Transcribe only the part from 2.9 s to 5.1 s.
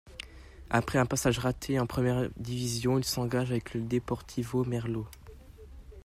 il s'engage avec le Deportivo Merlo.